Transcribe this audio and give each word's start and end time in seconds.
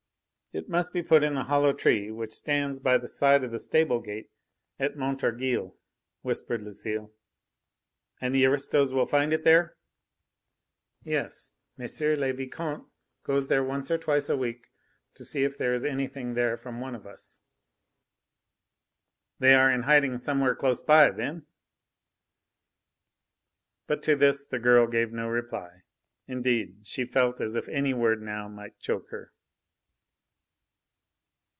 "It 0.53 0.67
must 0.67 0.91
be 0.91 1.01
put 1.01 1.23
in 1.23 1.33
the 1.35 1.45
hollow 1.45 1.71
tree 1.71 2.11
which 2.11 2.33
stands 2.33 2.81
by 2.81 2.97
the 2.97 3.07
side 3.07 3.45
of 3.45 3.51
the 3.51 3.57
stable 3.57 4.01
gate 4.01 4.29
at 4.79 4.97
Montorgueil," 4.97 5.77
whispered 6.23 6.61
Lucile. 6.63 7.09
"And 8.19 8.35
the 8.35 8.43
aristos 8.45 8.91
will 8.91 9.05
find 9.05 9.31
it 9.31 9.45
there?" 9.45 9.77
"Yes. 11.05 11.53
M. 11.79 11.85
le 12.19 12.33
Vicomte 12.33 12.85
goes 13.23 13.47
there 13.47 13.63
once 13.63 13.89
or 13.89 13.97
twice 13.97 14.27
a 14.27 14.35
week 14.35 14.65
to 15.13 15.23
see 15.23 15.45
if 15.45 15.57
there 15.57 15.73
is 15.73 15.85
anything 15.85 16.33
there 16.33 16.57
from 16.57 16.81
one 16.81 16.95
of 16.95 17.07
us." 17.07 17.39
"They 19.39 19.53
are 19.55 19.71
in 19.71 19.83
hiding 19.83 20.17
somewhere 20.17 20.53
close 20.53 20.81
by, 20.81 21.11
then?" 21.11 21.47
But 23.87 24.03
to 24.03 24.17
this 24.17 24.43
the 24.43 24.59
girl 24.59 24.85
gave 24.87 25.13
no 25.13 25.29
reply. 25.29 25.83
Indeed, 26.27 26.79
she 26.83 27.05
felt 27.05 27.39
as 27.39 27.55
if 27.55 27.69
any 27.69 27.93
word 27.93 28.21
now 28.21 28.49
might 28.49 28.77
choke 28.79 29.11
her. 29.11 29.31